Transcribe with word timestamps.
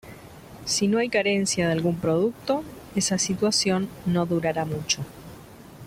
Si 0.65 0.87
no 0.87 0.97
hay 0.97 1.09
carencia 1.09 1.67
de 1.67 1.73
algún 1.73 1.95
producto, 1.97 2.63
esa 2.95 3.19
situación 3.19 3.87
no 4.07 4.25
durará 4.25 4.65
mucho. 4.65 5.03